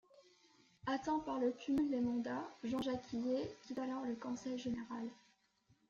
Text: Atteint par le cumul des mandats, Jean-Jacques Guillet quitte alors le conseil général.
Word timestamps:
Atteint 0.87 1.19
par 1.19 1.37
le 1.37 1.51
cumul 1.51 1.87
des 1.91 2.01
mandats, 2.01 2.49
Jean-Jacques 2.63 3.07
Guillet 3.13 3.55
quitte 3.67 3.77
alors 3.77 4.03
le 4.03 4.15
conseil 4.15 4.57
général. 4.57 5.07